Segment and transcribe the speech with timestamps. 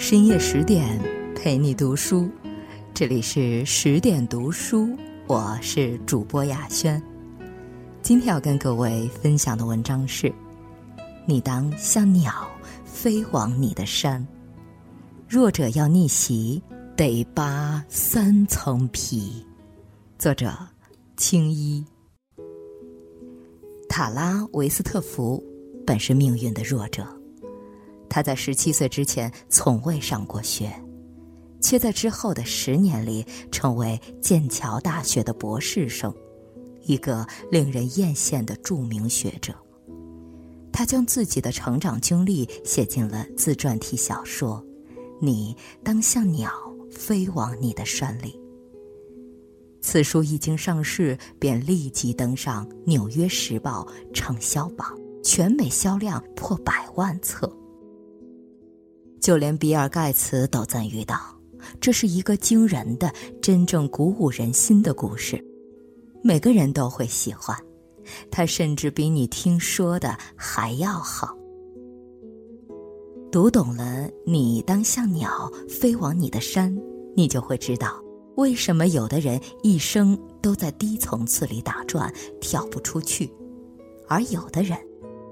[0.00, 0.98] 深夜十点
[1.36, 2.26] 陪你读书，
[2.94, 4.88] 这里是十点读书，
[5.26, 7.00] 我是主播雅轩。
[8.00, 10.32] 今天要跟各位分享的文章是：
[11.26, 12.50] 你当像鸟
[12.82, 14.26] 飞往你的山，
[15.28, 16.62] 弱者要逆袭
[16.96, 19.44] 得扒三层皮。
[20.18, 20.50] 作者：
[21.18, 21.84] 青衣。
[23.86, 25.44] 塔拉维斯特福
[25.86, 27.06] 本是命运的弱者。
[28.10, 30.70] 他在十七岁之前从未上过学，
[31.60, 36.12] 却在之后的十年里成为剑桥大学的博士生，
[36.82, 39.54] 一个令人艳羡的著名学者。
[40.72, 44.64] 他将自己的成长经历写进了自传体小说
[45.20, 46.50] 《你当像鸟
[46.90, 48.32] 飞往你的山里》。
[49.82, 57.50] 此书一经上市，便立即登上《纽约时报》畅销榜，全美销量破百万册。
[59.20, 61.20] 就连比尔·盖茨都赞誉道
[61.80, 63.12] ：“这是一个惊人的、
[63.42, 65.44] 真正鼓舞人心的故事，
[66.22, 67.56] 每个人都会喜欢。
[68.30, 71.36] 它甚至比你听说的还要好。”
[73.30, 76.76] 读懂了，你当像鸟飞往你的山，
[77.14, 78.02] 你就会知道，
[78.36, 83.30] 为什么有的人一生都在低层次里打转，跳不出去，
[84.08, 84.76] 而有的人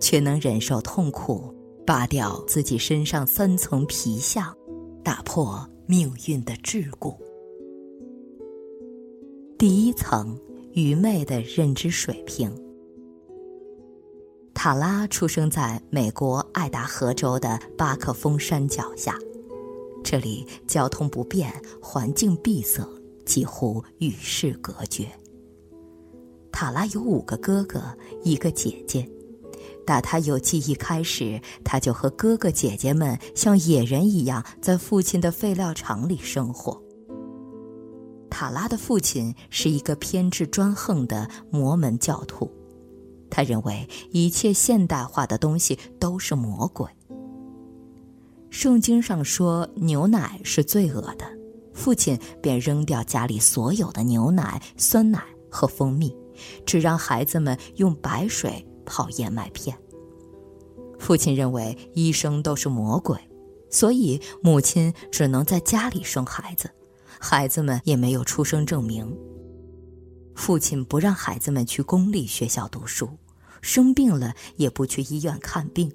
[0.01, 1.53] 却能忍受痛苦。
[1.89, 4.55] 扒掉自己身上三层皮相，
[5.03, 7.17] 打破命运的桎梏。
[9.57, 10.39] 第一层，
[10.73, 12.55] 愚昧的认知水平。
[14.53, 19.19] 塔拉出生在美国爱达荷州的巴克峰山脚下，
[20.05, 21.51] 这里交通不便，
[21.81, 22.87] 环境闭塞，
[23.25, 25.09] 几乎与世隔绝。
[26.53, 27.83] 塔拉有五个哥哥，
[28.23, 29.11] 一个姐姐。
[29.89, 36.79] 打他有记忆开始，他就和哥哥姐姐们像野人一样，在父亲的废料厂里生活。
[38.29, 42.53] 塔拉的父亲是一个偏执专横的摩门教徒，
[43.31, 46.87] 他认为一切现代化的东西都是魔鬼。
[48.51, 51.25] 圣经上说牛奶是罪恶的，
[51.73, 56.15] 父亲便扔掉家里所有的牛奶、酸奶和蜂蜜，
[56.67, 58.63] 只让孩子们用白水。
[58.89, 59.79] 泡燕麦片。
[60.99, 63.17] 父亲认为医生都是魔鬼，
[63.71, 66.69] 所以母亲只能在家里生孩子，
[67.21, 69.17] 孩子们也没有出生证明。
[70.35, 73.09] 父亲不让孩子们去公立学校读书，
[73.61, 75.93] 生病了也不去医院看病，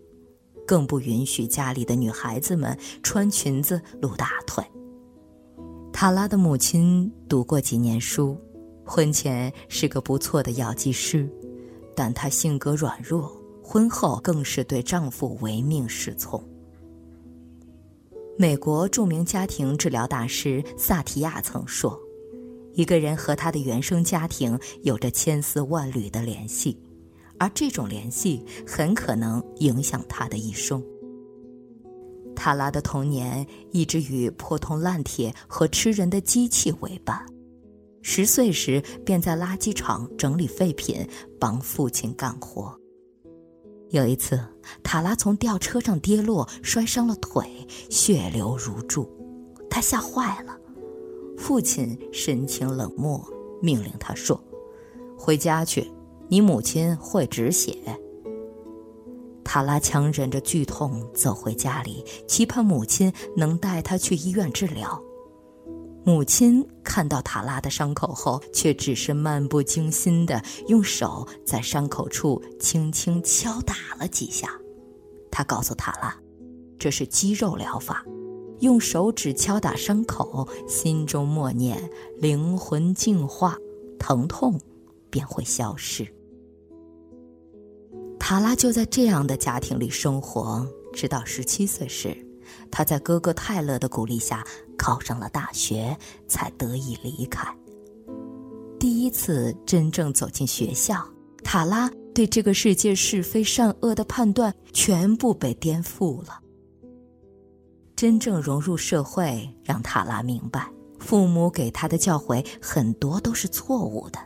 [0.65, 4.63] 更不允许家里的女孩子们穿裙子露大腿。
[5.91, 8.37] 塔拉的母亲读过几年书，
[8.85, 11.29] 婚前是个不错的药剂师。
[11.95, 13.31] 但她性格软弱，
[13.61, 16.43] 婚后更是对丈夫唯命是从。
[18.37, 21.99] 美国著名家庭治疗大师萨提亚曾说
[22.73, 26.75] ：“一个人和他的原生家庭有着千丝万缕的联系，
[27.37, 30.83] 而这种联系很可能影响他的一生。”
[32.35, 37.23] 塔拉的童年一直与破铜烂铁和吃人的机器为伴。
[38.05, 41.07] 十岁时，便在垃圾场整理废品，
[41.39, 42.77] 帮父亲干活。
[43.91, 44.37] 有一次，
[44.83, 49.09] 塔拉从吊车上跌落，摔伤了腿，血流如注，
[49.69, 50.55] 他吓坏了。
[51.37, 53.25] 父亲神情冷漠，
[53.61, 54.39] 命令他说
[55.17, 55.89] ：“回家去，
[56.27, 57.77] 你母亲会止血。”
[59.45, 65.01] 塔拉强忍着剧痛走回家里，期盼母亲能带他去医院治疗。
[66.05, 74.49] 母亲看到塔拉的伤口后，却只是漫不经心地用手在伤口处轻轻敲打了几下。
[75.31, 76.15] 他告诉塔拉，
[76.77, 78.03] 这是肌肉疗法，
[78.59, 83.57] 用手指敲打伤口，心中默念“灵魂净化”，
[83.97, 84.59] 疼痛
[85.09, 86.05] 便会消失。
[88.19, 92.15] 塔拉就在这样的家庭里生活，直到十七岁时。
[92.73, 94.43] 他在哥哥泰勒的鼓励下
[94.75, 95.95] 考上了大学，
[96.27, 97.55] 才得以离开。
[98.79, 101.07] 第一次真正走进学校，
[101.43, 106.39] 塔拉对这个世界是非善恶的判断全部被颠覆了。
[107.95, 110.67] 真正融入社会，让塔拉明白，
[110.97, 114.17] 父母给他的教诲很多都是错误的，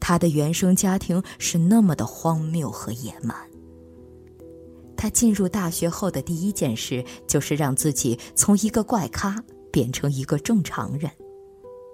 [0.00, 3.36] 他的原生家庭是那么的荒谬和野蛮。
[5.02, 11.10] 他进入大学后的第一件事，就是让自己从一个怪咖变成一个正常人。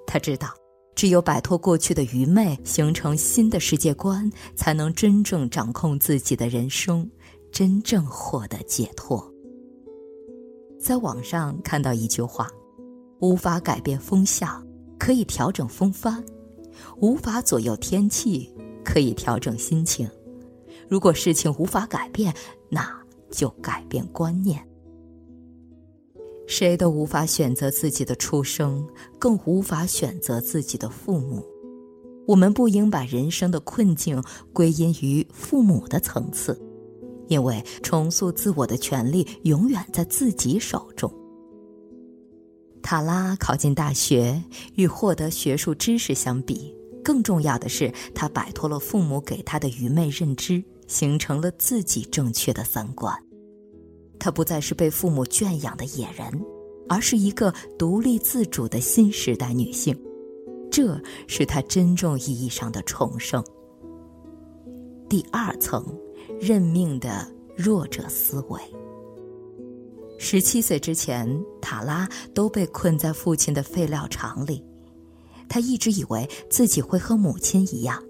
[0.07, 0.55] 他知道，
[0.95, 7.11] 只有摆脱过去的愚昧，形成新的世界观，才能真正掌控自己的人生，
[7.51, 9.27] 真正获得解脱。
[10.79, 12.47] 在网上看到一句话
[13.21, 14.63] ：“无法改变风向，
[14.99, 16.23] 可以调整风帆；
[17.01, 20.07] 无法左右天气，可以调整心情。
[20.91, 22.35] 如果事情无法改变，
[22.69, 22.98] 那
[23.31, 24.63] 就改变观念。”
[26.47, 28.87] 谁都无法选择自己的出生，
[29.19, 31.45] 更无法选择自己的父母。
[32.27, 34.23] 我们不应把人生的困境
[34.53, 36.59] 归因于父母的层次，
[37.27, 41.13] 因为重塑自我的权利永远在自己手中。
[42.83, 44.43] 塔拉考进大学，
[44.75, 53.15] 与获得学术知识相比，更重要的是，他摆脱了父母给他的愚昧认知，形成了自己正确的三观。
[54.19, 56.29] 她不再是被父母圈养的野人，
[56.89, 59.97] 而是一个独立自主的新时代女性，
[60.73, 63.45] 这是她真正意义上的重生。
[65.09, 65.87] 第二层，
[66.41, 68.61] 认命的弱者思维。
[70.19, 71.29] 十七岁之前，
[71.63, 74.65] 塔拉都被困在父亲的废料厂里，
[75.49, 78.03] 她一直以为自己会和母亲一样，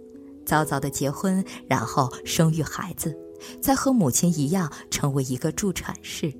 [0.48, 3.14] 早早的结婚，然后生育孩子。
[3.60, 6.32] 再和母亲一样成为一个助产士。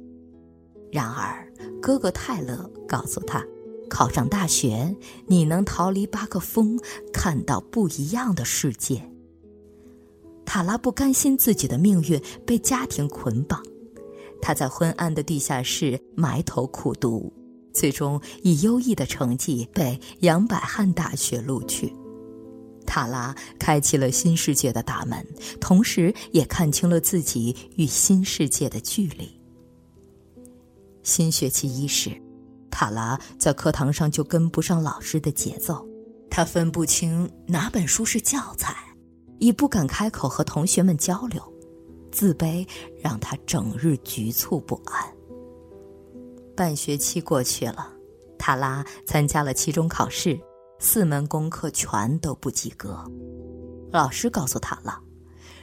[0.91, 1.47] 然而，
[1.83, 3.45] 哥哥泰勒告诉他，
[3.91, 4.97] 考上大学，
[5.27, 6.79] 你能逃离巴克峰，
[7.13, 9.03] 看到不一样的世界。
[10.47, 13.63] 塔拉不甘心自己的命运被家庭捆绑，
[14.41, 17.31] 他在昏暗的地下室埋头苦读，
[17.75, 21.95] 最终以优异的成绩被杨百翰大学录取。
[22.89, 25.25] 塔拉开启了新世界的大门，
[25.61, 29.39] 同时也看清了自己与新世界的距离。
[31.03, 32.11] 新学期伊始，
[32.71, 35.87] 塔拉在课堂上就跟不上老师的节奏，
[36.31, 38.75] 他分不清哪本书是教材，
[39.39, 41.43] 也不敢开口和同学们交流，
[42.11, 42.67] 自卑
[43.03, 45.05] 让他整日局促不安。
[46.57, 47.93] 半学期过去了，
[48.39, 50.41] 塔拉参加了期中考试。
[50.79, 53.05] 四门功课全都不及格，
[53.91, 55.01] 老师告诉他了，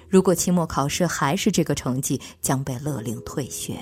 [0.09, 3.79] 如果期末考试还是这个成绩，将被勒令退学。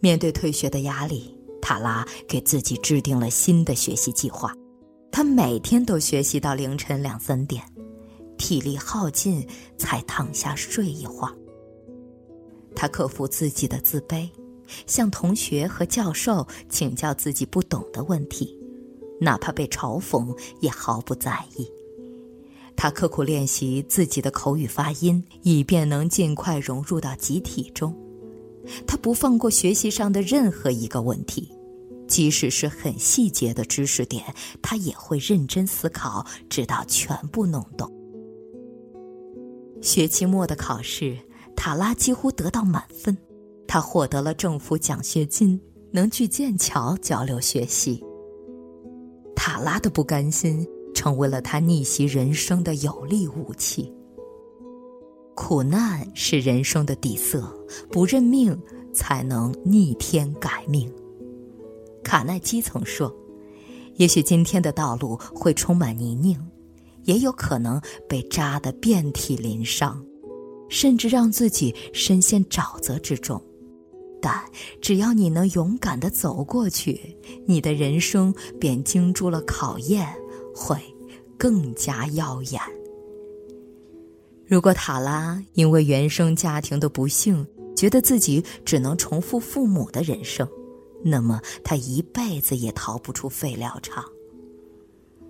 [0.00, 4.54] 面对退学的压力，塔拉给自己制定了新的学习计划。
[5.10, 7.62] 他每天都学习到凌晨两三点，
[8.36, 9.48] 体力耗尽
[9.78, 11.34] 才躺下睡一会儿。
[12.74, 14.28] 他克服自己的自卑，
[14.86, 18.55] 向同学和教授请教自己不懂的问题。
[19.20, 21.66] 哪怕被嘲讽，也毫不在意。
[22.76, 27.96] 他刻苦练习自己的口语发音，以便能尽快融入到集体中。
[28.86, 31.50] 他不放过学习上的任何一个问题，
[32.06, 34.22] 即使是很细节的知识点，
[34.60, 37.90] 他也会认真思考，直到全部弄懂。
[39.80, 41.16] 学期末的考试，
[41.56, 43.16] 塔拉几乎得到满分，
[43.66, 45.60] 他获得了政府奖学金，
[45.92, 48.02] 能去剑桥交流学习。
[49.36, 53.92] 塔拉的不甘心成为了他逆袭人生的有力武器。
[55.36, 57.54] 苦难是人生的底色，
[57.90, 58.58] 不认命
[58.92, 60.90] 才能逆天改命。
[62.02, 63.14] 卡耐基曾说
[63.96, 66.38] ：“也许今天的道路会充满泥泞，
[67.04, 70.02] 也有可能被扎得遍体鳞伤，
[70.70, 73.40] 甚至让自己深陷沼泽之中。”
[74.26, 74.44] 但
[74.80, 80.04] 只要你能勇敢的走过去，你的人生便经住了考验，
[80.52, 80.76] 会
[81.38, 82.60] 更加耀眼。
[84.44, 90.48] 如果塔拉因为原生家庭的不幸，觉得自己只能重复父母的人生，
[91.04, 94.04] 那么他一辈子也逃不出废料厂。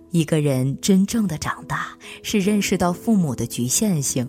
[0.09, 4.27] 一个人真正的长大，是认识到父母的局限性，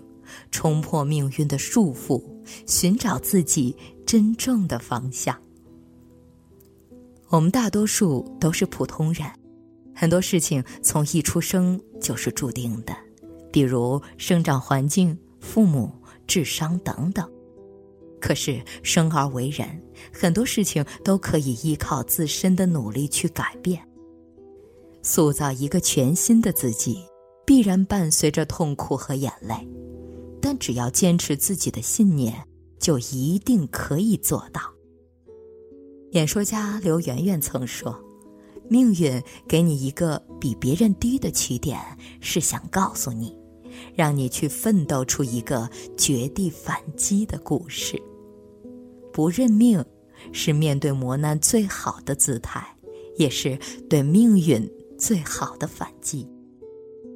[0.51, 2.23] 冲破命运的束缚，
[2.67, 3.75] 寻找自己。
[4.09, 5.39] 真正的方向。
[7.27, 9.23] 我们大多数都是普通人，
[9.93, 12.97] 很多事情从一出生就是注定的，
[13.51, 15.91] 比如生长环境、父母、
[16.25, 17.31] 智商等等。
[18.19, 19.79] 可是生而为人，
[20.11, 23.79] 很多事情都可以依靠自身的努力去改变。
[25.03, 27.05] 塑造一个全新的自己，
[27.45, 29.55] 必然伴随着痛苦和眼泪，
[30.41, 32.43] 但只要坚持自己的信念。
[32.79, 34.61] 就一定可以做到。
[36.11, 38.03] 演说家刘媛媛曾说
[38.67, 41.79] ：“命运给你一个比别人低的起点，
[42.19, 43.37] 是想告诉你，
[43.93, 48.01] 让你去奋斗出一个绝地反击的故事。
[49.13, 49.85] 不认命，
[50.31, 52.65] 是面对磨难最好的姿态，
[53.17, 54.67] 也是对命运
[54.97, 56.27] 最好的反击。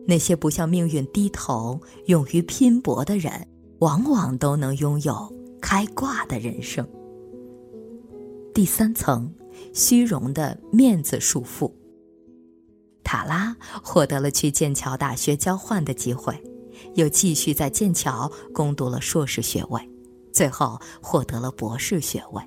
[0.06, 3.48] 那些不向命运低头、勇于拼搏的人，
[3.80, 6.86] 往往都能拥有。”开挂的人生。
[8.54, 9.34] 第三层，
[9.74, 11.72] 虚荣的面子束缚。
[13.02, 16.38] 塔拉获得了去剑桥大学交换的机会，
[16.96, 19.82] 又继续在剑桥攻读了硕士学位，
[20.34, 22.44] 最后获得了博士学位。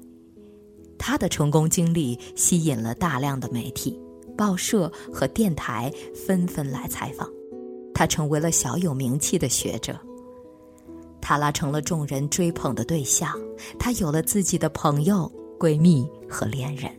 [0.98, 3.98] 他的成功经历吸引了大量的媒体、
[4.36, 7.28] 报社和电台纷纷来采访，
[7.94, 9.98] 他成为了小有名气的学者。
[11.20, 13.32] 塔拉成了众人追捧的对象，
[13.78, 16.90] 她有了自己的朋友、闺蜜和恋人。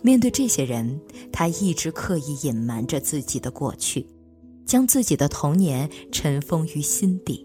[0.00, 1.00] 面对这些人，
[1.32, 4.06] 她一直刻意隐瞒着自己的过去，
[4.64, 7.44] 将自己的童年尘封于心底，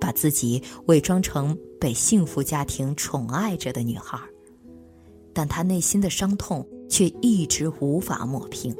[0.00, 4.18] 把自己伪装成被幸福家庭宠爱着的女孩。
[5.32, 8.76] 但她内心的伤痛却一直无法抹平，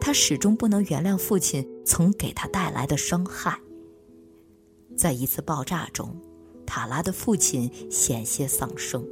[0.00, 3.58] 她始终不能原谅父亲曾给她带来的伤害。
[4.96, 6.14] 在一次爆炸中，
[6.66, 9.04] 塔拉的父亲险些丧生。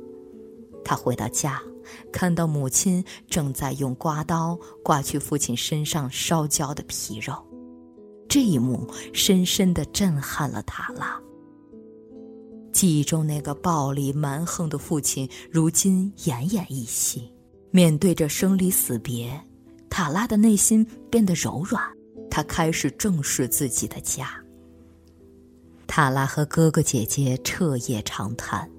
[0.84, 1.60] 他回到家，
[2.12, 7.34] 看到母亲正在用刮刀刮去父亲身上烧焦的皮肉，
[8.28, 11.20] 这一幕深深的震撼了塔拉。
[12.72, 17.32] 记忆中那个暴力蛮横的父亲，如今奄奄一息。
[17.70, 19.38] 面对着生离死别，
[19.90, 21.82] 塔拉的内心变得柔软，
[22.30, 24.30] 他开始正视自己的家。
[25.88, 28.70] 塔拉和哥哥姐姐彻夜长谈，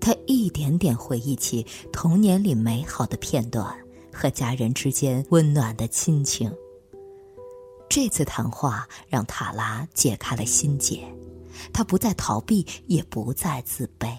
[0.00, 3.74] 他一点点回忆起童年里美好的片段
[4.12, 6.52] 和家人之间温暖的亲情。
[7.88, 11.02] 这次谈话让塔拉解开了心结，
[11.72, 14.14] 他不再逃避，也不再自卑。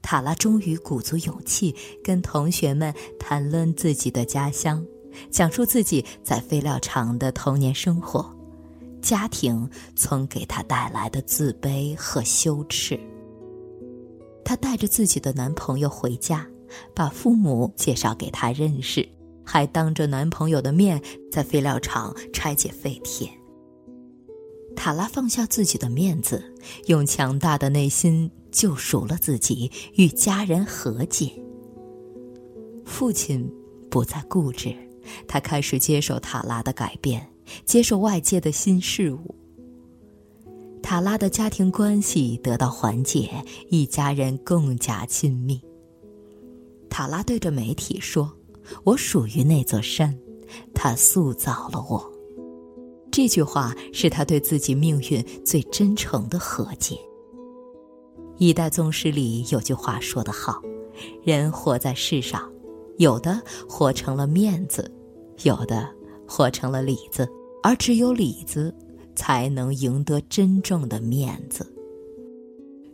[0.00, 4.84] 塔拉终于鼓足勇气跟同学们谈论自己的家乡，
[5.30, 8.34] 讲述自己在废料厂的童年生活。
[9.02, 12.98] 家庭曾给她带来的自卑和羞耻。
[14.44, 16.46] 她带着自己的男朋友回家，
[16.94, 19.06] 把父母介绍给他认识，
[19.44, 23.30] 还当着男朋友的面在废料厂拆解废铁。
[24.74, 26.42] 塔拉放下自己的面子，
[26.86, 31.30] 用强大的内心救赎了自己，与家人和解。
[32.84, 33.48] 父亲
[33.90, 34.74] 不再固执，
[35.28, 37.31] 他开始接受塔拉的改变。
[37.64, 39.34] 接受外界的新事物，
[40.82, 43.30] 塔拉的家庭关系得到缓解，
[43.70, 45.60] 一家人更加亲密。
[46.90, 48.30] 塔拉对着媒体说
[48.84, 50.16] ：“我属于那座山，
[50.74, 52.12] 它塑造了我。”
[53.10, 56.98] 这句话是他对自己命运最真诚的和解。
[58.38, 60.60] 一代宗师里有句话说得好
[61.22, 62.50] ：“人活在世上，
[62.98, 64.90] 有的活成了面子，
[65.42, 65.88] 有的……”
[66.24, 67.28] 活成了里子，
[67.62, 68.74] 而只有里子，
[69.14, 71.66] 才能赢得真正的面子。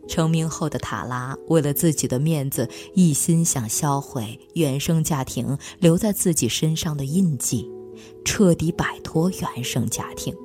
[0.07, 7.69] 成名后的塔拉，为了自己的面子，一心想销毁原生家庭留在自己身上的印记，
[8.25, 10.35] 彻底摆脱原生家庭。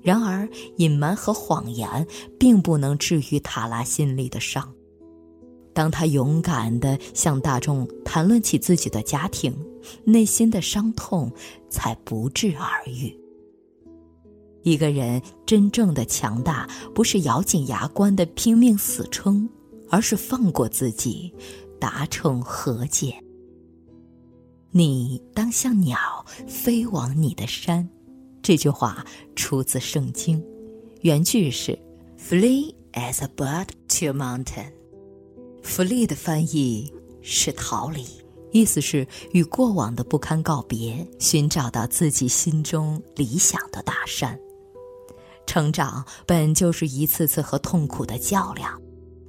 [0.00, 2.06] 然而，隐瞒和谎言
[2.38, 4.72] 并不能治愈塔拉心里的伤。
[5.72, 9.52] 当他勇敢地向大众谈论起自己的家庭，
[10.04, 11.32] 内心的伤痛
[11.68, 13.12] 才不治而愈。
[14.64, 19.48] 一个人真正的强大，不是咬紧牙关的拼命死撑，
[19.90, 21.32] 而是放过自己，
[21.78, 23.14] 达成和解。
[24.70, 25.98] 你当像鸟
[26.48, 27.88] 飞往你的山，
[28.42, 29.06] 这句话
[29.36, 30.42] 出自圣经，
[31.02, 31.78] 原句是
[32.18, 34.72] “Flee as a bird to a mountain”。
[35.62, 36.90] “Flee” 的翻译
[37.20, 38.04] 是逃离，
[38.50, 44.38] 意思是与过往的不堪告别，寻找到自己心中理想的大山。
[45.46, 48.80] 成长本就是一次次和痛苦的较量，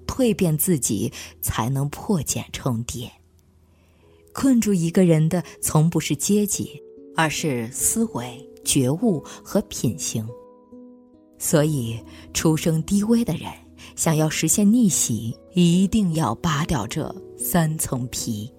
[0.08, 3.12] 蜕变自己才能破茧成蝶。
[4.34, 6.82] 困住一个人的从不是阶级，
[7.16, 10.28] 而是思维、觉悟和品行。
[11.38, 12.00] 所以，
[12.34, 13.52] 出生低微的人。
[13.96, 18.52] 想要实现逆袭，一定要扒掉这三层皮，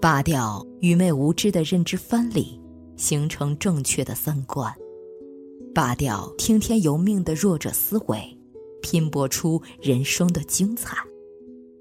[0.00, 2.60] 扒掉愚昧无知的认知藩篱，
[2.96, 4.72] 形成正确的三观；
[5.74, 8.38] 拔掉听天由命的弱者思维，
[8.82, 10.94] 拼搏出人生的精彩；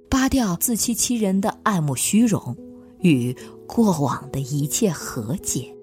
[0.09, 2.55] 拔掉自欺欺人的爱慕虚荣，
[2.99, 3.35] 与
[3.67, 5.75] 过往的一切和解。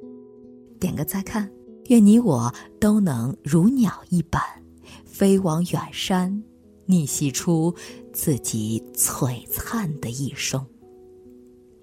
[0.81, 1.51] 点个再看，
[1.89, 4.41] 愿你我都能如鸟一般，
[5.05, 6.43] 飞往远山。
[6.87, 7.75] 逆袭出
[8.15, 10.65] 自己璀璨的一生。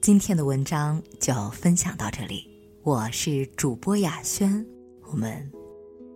[0.02, 2.50] 今天的文章就分享到这里，
[2.82, 4.66] 我是主播雅轩，
[5.12, 5.48] 我们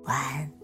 [0.10, 0.59] 晚安。